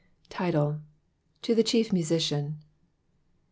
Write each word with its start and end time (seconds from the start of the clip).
TmjBL— 0.31 0.79
To 1.43 1.53
the 1.53 1.61
Chief 1.61 1.93
Musician. 1.93 2.57